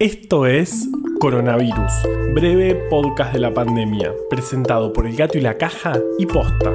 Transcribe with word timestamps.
Esto 0.00 0.46
es 0.46 0.88
Coronavirus, 1.18 1.92
breve 2.32 2.74
podcast 2.88 3.34
de 3.34 3.38
la 3.38 3.52
pandemia, 3.52 4.14
presentado 4.30 4.94
por 4.94 5.06
El 5.06 5.14
Gato 5.14 5.36
y 5.36 5.42
la 5.42 5.58
Caja 5.58 5.92
y 6.18 6.24
Posta. 6.24 6.72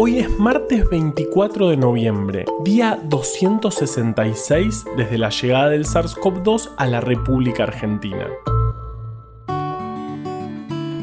Hoy 0.00 0.18
es 0.18 0.28
martes 0.40 0.90
24 0.90 1.68
de 1.68 1.76
noviembre, 1.76 2.46
día 2.64 3.00
266 3.04 4.86
desde 4.96 5.18
la 5.18 5.30
llegada 5.30 5.68
del 5.68 5.84
SARS-CoV-2 5.84 6.70
a 6.78 6.86
la 6.88 7.00
República 7.00 7.62
Argentina. 7.62 8.26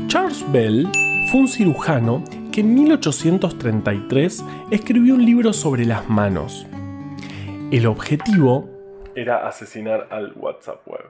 Charles 0.07 0.45
Bell 0.51 0.89
fue 1.31 1.39
un 1.39 1.47
cirujano 1.47 2.21
que 2.51 2.59
en 2.59 2.73
1833 2.73 4.43
escribió 4.71 5.13
un 5.13 5.25
libro 5.25 5.53
sobre 5.53 5.85
las 5.85 6.09
manos. 6.09 6.67
El 7.71 7.87
objetivo 7.87 8.70
era 9.15 9.47
asesinar 9.47 10.07
al 10.11 10.33
WhatsApp 10.35 10.87
web. 10.87 11.09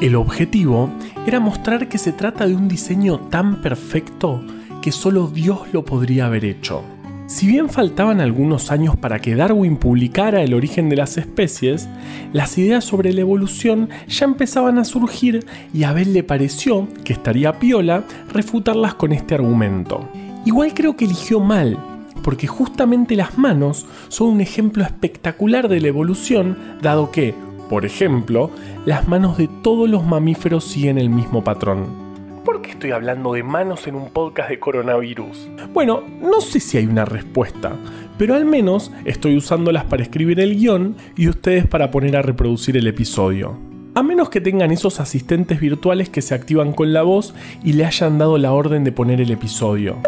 El 0.00 0.16
objetivo 0.16 0.90
era 1.26 1.40
mostrar 1.40 1.88
que 1.88 1.98
se 1.98 2.12
trata 2.12 2.46
de 2.46 2.54
un 2.54 2.68
diseño 2.68 3.18
tan 3.30 3.62
perfecto 3.62 4.42
que 4.82 4.92
solo 4.92 5.28
Dios 5.28 5.60
lo 5.72 5.84
podría 5.84 6.26
haber 6.26 6.44
hecho. 6.44 6.82
Si 7.26 7.46
bien 7.46 7.70
faltaban 7.70 8.20
algunos 8.20 8.70
años 8.70 8.96
para 8.98 9.18
que 9.18 9.34
Darwin 9.34 9.78
publicara 9.78 10.42
el 10.42 10.52
origen 10.52 10.90
de 10.90 10.96
las 10.96 11.16
especies, 11.16 11.88
las 12.34 12.58
ideas 12.58 12.84
sobre 12.84 13.14
la 13.14 13.22
evolución 13.22 13.88
ya 14.06 14.26
empezaban 14.26 14.78
a 14.78 14.84
surgir 14.84 15.46
y 15.72 15.84
a 15.84 15.90
Abel 15.90 16.12
le 16.12 16.22
pareció 16.22 16.86
que 17.02 17.14
estaría 17.14 17.58
piola 17.58 18.04
refutarlas 18.30 18.94
con 18.94 19.12
este 19.12 19.34
argumento. 19.34 20.06
Igual 20.44 20.74
creo 20.74 20.96
que 20.96 21.06
eligió 21.06 21.40
mal, 21.40 21.78
porque 22.24 22.46
justamente 22.46 23.14
las 23.14 23.38
manos 23.38 23.86
son 24.08 24.28
un 24.28 24.40
ejemplo 24.40 24.82
espectacular 24.82 25.68
de 25.68 25.80
la 25.80 25.88
evolución, 25.88 26.56
dado 26.80 27.12
que, 27.12 27.34
por 27.68 27.84
ejemplo, 27.84 28.50
las 28.86 29.06
manos 29.06 29.36
de 29.36 29.48
todos 29.62 29.88
los 29.88 30.04
mamíferos 30.04 30.64
siguen 30.64 30.98
el 30.98 31.10
mismo 31.10 31.44
patrón. 31.44 32.02
¿Por 32.44 32.62
qué 32.62 32.70
estoy 32.70 32.90
hablando 32.92 33.34
de 33.34 33.42
manos 33.42 33.86
en 33.86 33.94
un 33.94 34.10
podcast 34.10 34.48
de 34.48 34.58
coronavirus? 34.58 35.48
Bueno, 35.72 36.02
no 36.20 36.40
sé 36.40 36.60
si 36.60 36.78
hay 36.78 36.86
una 36.86 37.04
respuesta, 37.04 37.72
pero 38.16 38.34
al 38.34 38.46
menos 38.46 38.90
estoy 39.04 39.36
usándolas 39.36 39.84
para 39.84 40.02
escribir 40.02 40.40
el 40.40 40.56
guion 40.56 40.96
y 41.16 41.28
ustedes 41.28 41.66
para 41.66 41.90
poner 41.90 42.16
a 42.16 42.22
reproducir 42.22 42.76
el 42.76 42.86
episodio. 42.86 43.58
A 43.94 44.02
menos 44.02 44.30
que 44.30 44.40
tengan 44.40 44.72
esos 44.72 44.98
asistentes 44.98 45.60
virtuales 45.60 46.08
que 46.08 46.22
se 46.22 46.34
activan 46.34 46.72
con 46.72 46.92
la 46.92 47.02
voz 47.02 47.34
y 47.62 47.74
le 47.74 47.84
hayan 47.84 48.18
dado 48.18 48.38
la 48.38 48.52
orden 48.52 48.82
de 48.82 48.92
poner 48.92 49.20
el 49.20 49.30
episodio. 49.30 50.00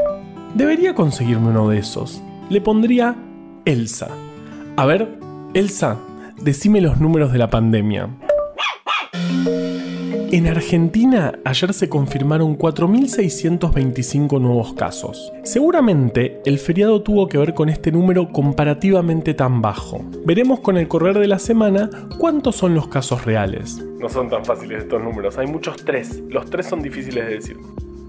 Debería 0.57 0.95
conseguirme 0.95 1.49
uno 1.49 1.69
de 1.69 1.79
esos. 1.79 2.23
Le 2.49 2.63
pondría 2.63 3.15
Elsa. 3.67 4.09
A 4.79 4.87
ver, 4.87 5.07
Elsa, 5.53 5.99
decime 6.41 6.81
los 6.81 6.99
números 6.99 7.31
de 7.31 7.37
la 7.39 7.51
pandemia. 7.51 8.09
En 10.33 10.47
Argentina 10.47 11.39
ayer 11.45 11.75
se 11.75 11.91
confirmaron 11.91 12.57
4.625 12.57 14.41
nuevos 14.41 14.73
casos. 14.73 15.31
Seguramente 15.45 16.41
el 16.47 16.59
feriado 16.59 17.03
tuvo 17.03 17.29
que 17.29 17.37
ver 17.37 17.53
con 17.53 17.69
este 17.69 17.93
número 17.93 18.33
comparativamente 18.33 19.35
tan 19.35 19.61
bajo. 19.61 20.07
Veremos 20.25 20.61
con 20.61 20.79
el 20.79 20.89
correr 20.89 21.19
de 21.19 21.29
la 21.29 21.39
semana 21.39 21.91
cuántos 22.19 22.57
son 22.57 22.75
los 22.75 22.89
casos 22.89 23.27
reales. 23.27 23.85
No 24.01 24.09
son 24.09 24.31
tan 24.31 24.43
fáciles 24.43 24.85
estos 24.85 25.03
números, 25.03 25.37
hay 25.37 25.49
muchos 25.49 25.77
tres. 25.85 26.23
Los 26.31 26.49
tres 26.49 26.65
son 26.65 26.81
difíciles 26.81 27.27
de 27.27 27.35
decir. 27.35 27.57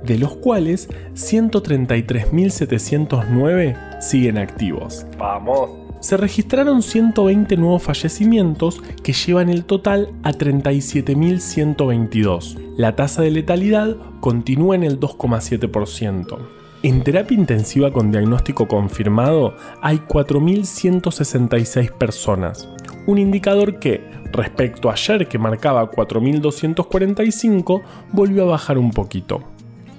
de 0.04 0.18
los 0.18 0.36
cuales 0.36 0.88
133.709 1.14 4.00
siguen 4.00 4.38
activos. 4.38 5.04
¡Vamos! 5.18 5.88
Se 6.00 6.16
registraron 6.16 6.82
120 6.82 7.56
nuevos 7.56 7.82
fallecimientos 7.82 8.80
que 9.02 9.12
llevan 9.12 9.48
el 9.48 9.64
total 9.64 10.10
a 10.22 10.30
37.122. 10.30 12.56
La 12.76 12.94
tasa 12.94 13.22
de 13.22 13.32
letalidad 13.32 13.96
continúa 14.20 14.76
en 14.76 14.84
el 14.84 15.00
2,7%. 15.00 16.38
En 16.84 17.02
terapia 17.02 17.36
intensiva 17.36 17.92
con 17.92 18.12
diagnóstico 18.12 18.68
confirmado 18.68 19.56
hay 19.82 19.98
4.166 19.98 21.90
personas, 21.90 22.68
un 23.08 23.18
indicador 23.18 23.80
que, 23.80 24.02
respecto 24.32 24.90
a 24.90 24.92
ayer 24.92 25.26
que 25.28 25.38
marcaba 25.38 25.90
4.245, 25.90 27.80
volvió 28.12 28.42
a 28.42 28.48
bajar 28.48 28.76
un 28.76 28.90
poquito. 28.90 29.40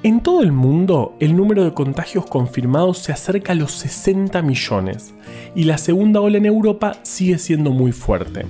En 0.04 0.22
todo 0.22 0.44
el 0.44 0.52
mundo, 0.52 1.16
el 1.20 1.36
número 1.36 1.64
de 1.64 1.74
contagios 1.74 2.28
confirmados 2.28 3.00
se 3.00 3.12
acerca 3.12 3.54
a 3.54 3.56
los 3.56 3.72
60 3.72 4.44
millones 4.44 5.16
y 5.56 5.64
la 5.64 5.80
segunda 5.80 6.22
ola 6.22 6.38
en 6.38 6.46
Europa 6.46 6.98
sigue 7.02 7.40
siendo 7.40 7.72
muy 7.72 7.92
fuerte. 7.92 8.46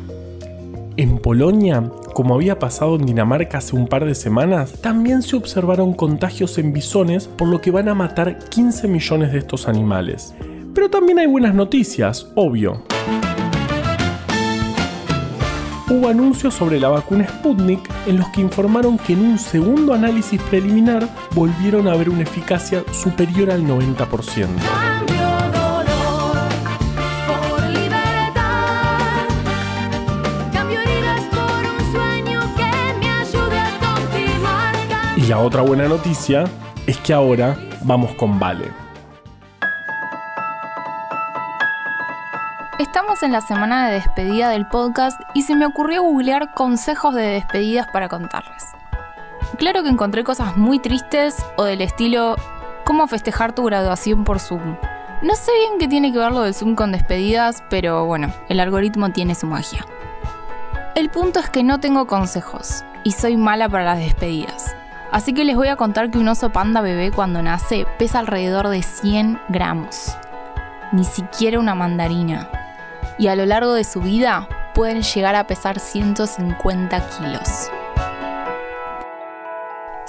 En 0.97 1.19
Polonia, 1.19 1.89
como 2.13 2.35
había 2.35 2.59
pasado 2.59 2.97
en 2.97 3.05
Dinamarca 3.05 3.59
hace 3.59 3.77
un 3.77 3.87
par 3.87 4.03
de 4.03 4.13
semanas, 4.13 4.73
también 4.81 5.21
se 5.21 5.37
observaron 5.37 5.93
contagios 5.93 6.57
en 6.57 6.73
bisones, 6.73 7.29
por 7.29 7.47
lo 7.47 7.61
que 7.61 7.71
van 7.71 7.87
a 7.87 7.95
matar 7.95 8.39
15 8.49 8.89
millones 8.89 9.31
de 9.31 9.37
estos 9.37 9.69
animales. 9.69 10.35
Pero 10.75 10.89
también 10.89 11.19
hay 11.19 11.27
buenas 11.27 11.55
noticias, 11.55 12.29
obvio 12.35 12.83
hubo 15.89 16.07
anuncios 16.07 16.53
sobre 16.53 16.79
la 16.79 16.89
vacuna 16.89 17.27
Sputnik 17.27 17.79
en 18.05 18.17
los 18.17 18.29
que 18.29 18.41
informaron 18.41 18.97
que 18.97 19.13
en 19.13 19.21
un 19.21 19.39
segundo 19.39 19.93
análisis 19.93 20.41
preliminar 20.43 21.07
volvieron 21.31 21.87
a 21.87 21.95
ver 21.95 22.09
una 22.09 22.23
eficacia 22.23 22.83
superior 22.91 23.51
al 23.51 23.63
90%. 23.63 24.47
Y 35.17 35.21
la 35.23 35.39
otra 35.39 35.61
buena 35.61 35.87
noticia 35.87 36.45
es 36.87 36.97
que 36.97 37.13
ahora 37.13 37.57
vamos 37.83 38.15
con 38.15 38.39
Vale. 38.39 38.88
Estamos 42.79 43.23
en 43.23 43.33
la 43.33 43.41
semana 43.41 43.89
de 43.89 43.95
despedida 43.95 44.47
del 44.47 44.65
podcast 44.65 45.19
y 45.33 45.41
se 45.41 45.53
me 45.53 45.65
ocurrió 45.65 46.01
googlear 46.01 46.53
consejos 46.53 47.13
de 47.13 47.23
despedidas 47.23 47.87
para 47.91 48.07
contarles. 48.07 48.67
Claro 49.57 49.83
que 49.83 49.89
encontré 49.89 50.23
cosas 50.23 50.55
muy 50.55 50.79
tristes 50.79 51.35
o 51.57 51.65
del 51.65 51.81
estilo 51.81 52.37
cómo 52.85 53.05
festejar 53.07 53.51
tu 53.51 53.65
graduación 53.65 54.23
por 54.23 54.39
Zoom. 54.39 54.77
No 55.21 55.35
sé 55.35 55.51
bien 55.55 55.73
qué 55.77 55.89
tiene 55.89 56.13
que 56.13 56.19
ver 56.19 56.31
lo 56.31 56.43
del 56.43 56.53
Zoom 56.53 56.75
con 56.75 56.93
despedidas, 56.93 57.65
pero 57.69 58.05
bueno, 58.05 58.31
el 58.47 58.61
algoritmo 58.61 59.09
tiene 59.09 59.35
su 59.35 59.45
magia. 59.45 59.85
El 60.95 61.09
punto 61.09 61.41
es 61.41 61.49
que 61.49 61.63
no 61.63 61.81
tengo 61.81 62.07
consejos 62.07 62.85
y 63.03 63.11
soy 63.11 63.35
mala 63.35 63.67
para 63.67 63.83
las 63.83 63.99
despedidas. 63.99 64.73
Así 65.11 65.33
que 65.33 65.43
les 65.43 65.57
voy 65.57 65.67
a 65.67 65.75
contar 65.75 66.11
que 66.11 66.17
un 66.17 66.29
oso 66.29 66.51
panda 66.51 66.79
bebé 66.79 67.11
cuando 67.11 67.41
nace 67.41 67.85
pesa 67.97 68.19
alrededor 68.19 68.69
de 68.69 68.83
100 68.83 69.37
gramos. 69.49 70.15
Ni 70.93 71.03
siquiera 71.03 71.59
una 71.59 71.75
mandarina 71.75 72.47
y 73.17 73.27
a 73.27 73.35
lo 73.35 73.45
largo 73.45 73.73
de 73.73 73.83
su 73.83 74.01
vida 74.01 74.47
pueden 74.73 75.01
llegar 75.01 75.35
a 75.35 75.47
pesar 75.47 75.79
150 75.79 77.09
kilos. 77.09 77.69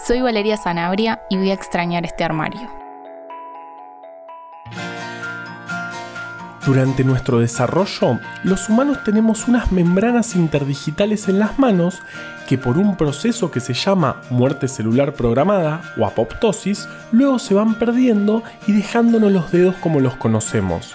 Soy 0.06 0.20
Valeria 0.20 0.56
Sanabria 0.56 1.22
y 1.28 1.36
voy 1.36 1.50
a 1.50 1.54
extrañar 1.54 2.04
este 2.04 2.24
armario. 2.24 2.80
Durante 6.66 7.04
nuestro 7.04 7.40
desarrollo, 7.40 8.20
los 8.44 8.68
humanos 8.68 9.02
tenemos 9.02 9.48
unas 9.48 9.72
membranas 9.72 10.36
interdigitales 10.36 11.26
en 11.28 11.38
las 11.38 11.58
manos 11.58 12.00
que 12.48 12.58
por 12.58 12.76
un 12.76 12.96
proceso 12.96 13.50
que 13.50 13.60
se 13.60 13.72
llama 13.72 14.20
muerte 14.28 14.68
celular 14.68 15.14
programada 15.14 15.80
o 15.98 16.04
apoptosis, 16.04 16.88
luego 17.12 17.38
se 17.38 17.54
van 17.54 17.74
perdiendo 17.74 18.42
y 18.66 18.72
dejándonos 18.72 19.32
los 19.32 19.50
dedos 19.50 19.74
como 19.76 20.00
los 20.00 20.16
conocemos. 20.16 20.94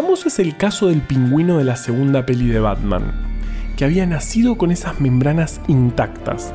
Famoso 0.00 0.28
es 0.28 0.38
el 0.38 0.56
caso 0.56 0.86
del 0.86 1.00
pingüino 1.00 1.58
de 1.58 1.64
la 1.64 1.74
segunda 1.74 2.24
peli 2.24 2.46
de 2.46 2.60
Batman, 2.60 3.10
que 3.76 3.84
había 3.84 4.06
nacido 4.06 4.56
con 4.56 4.70
esas 4.70 5.00
membranas 5.00 5.60
intactas. 5.66 6.54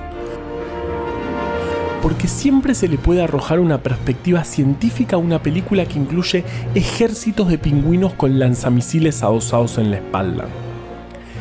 Porque 2.02 2.30
siempre 2.30 2.74
se 2.74 2.88
le 2.88 2.98
puede 2.98 3.22
arrojar 3.22 3.60
una 3.60 3.80
perspectiva 3.80 4.46
científica 4.46 5.18
a 5.18 5.20
una 5.20 5.44
película 5.44 5.86
que 5.86 6.00
incluye 6.00 6.46
ejércitos 6.74 7.50
de 7.50 7.58
pingüinos 7.58 8.14
con 8.14 8.40
lanzamisiles 8.40 9.24
adosados 9.24 9.78
en 9.78 9.92
la 9.92 9.98
espalda. 9.98 10.46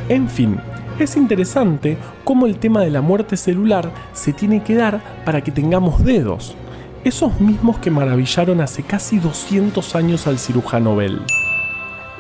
En 0.09 0.29
fin, 0.29 0.59
es 0.99 1.17
interesante 1.17 1.99
cómo 2.25 2.47
el 2.47 2.57
tema 2.57 2.81
de 2.81 2.91
la 2.91 3.01
muerte 3.01 3.37
celular 3.37 3.93
se 4.13 4.33
tiene 4.33 4.65
que 4.65 4.75
dar 4.75 5.01
para 5.25 5.45
que 5.45 5.53
tengamos 5.53 6.05
dedos, 6.05 6.57
esos 7.05 7.41
mismos 7.41 7.79
que 7.79 7.93
maravillaron 7.93 8.61
hace 8.61 8.83
casi 8.83 9.21
200 9.21 9.95
años 9.95 10.27
al 10.27 10.41
cirujano 10.41 10.97
Bell. 10.97 11.23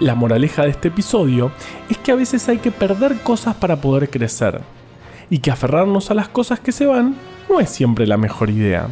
La 0.03 0.17
moraleja 0.17 0.65
de 0.65 0.71
este 0.71 0.89
episodio 0.89 1.53
es 1.89 1.97
que 1.97 2.11
a 2.11 2.17
veces 2.17 2.49
hay 2.49 2.59
que 2.59 2.73
perder 2.73 3.21
cosas 3.21 3.55
para 3.55 3.81
poder 3.81 4.11
crecer 4.11 4.61
y 5.31 5.39
que 5.39 5.53
aferrarnos 5.53 6.11
a 6.11 6.15
las 6.15 6.27
cosas 6.29 6.59
que 6.59 6.73
se 6.73 6.87
van 6.87 7.15
no 7.49 7.61
es 7.61 7.71
siempre 7.71 8.09
la 8.09 8.17
mejor 8.17 8.51
idea. 8.51 8.89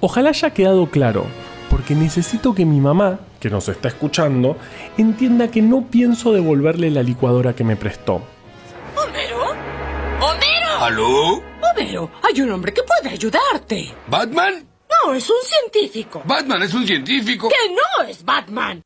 Ojalá 0.00 0.30
haya 0.30 0.54
quedado 0.54 0.86
claro, 0.86 1.26
porque 1.68 1.94
necesito 1.94 2.54
que 2.54 2.64
mi 2.64 2.80
mamá, 2.80 3.20
que 3.38 3.50
nos 3.50 3.68
está 3.68 3.88
escuchando, 3.88 4.56
entienda 4.96 5.50
que 5.50 5.60
no 5.60 5.88
pienso 5.90 6.32
devolverle 6.32 6.90
la 6.90 7.02
licuadora 7.02 7.54
que 7.54 7.62
me 7.62 7.76
prestó. 7.76 8.22
¿Homero? 8.96 9.50
¡Homero! 10.22 10.80
¿Aló? 10.80 11.42
Homero, 11.70 12.10
hay 12.22 12.40
un 12.40 12.52
hombre 12.52 12.72
que 12.72 12.82
puede 12.82 13.14
ayudarte. 13.14 13.94
¿Batman? 14.08 14.66
No, 14.88 15.12
es 15.12 15.28
un 15.28 15.36
científico. 15.42 16.22
Batman 16.24 16.62
es 16.62 16.72
un 16.72 16.86
científico. 16.86 17.50
¡Que 17.50 17.74
no 17.74 18.08
es 18.08 18.24
Batman! 18.24 18.85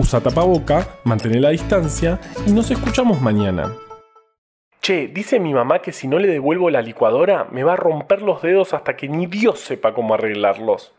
Usa 0.00 0.22
tapaboca, 0.22 0.88
mantén 1.04 1.42
la 1.42 1.50
distancia 1.50 2.18
y 2.46 2.52
nos 2.52 2.70
escuchamos 2.70 3.20
mañana. 3.20 3.76
Che, 4.80 5.08
dice 5.08 5.38
mi 5.38 5.52
mamá 5.52 5.80
que 5.80 5.92
si 5.92 6.08
no 6.08 6.18
le 6.18 6.26
devuelvo 6.26 6.70
la 6.70 6.80
licuadora 6.80 7.48
me 7.50 7.64
va 7.64 7.74
a 7.74 7.76
romper 7.76 8.22
los 8.22 8.40
dedos 8.40 8.72
hasta 8.72 8.96
que 8.96 9.08
ni 9.08 9.26
Dios 9.26 9.60
sepa 9.60 9.92
cómo 9.92 10.14
arreglarlos. 10.14 10.94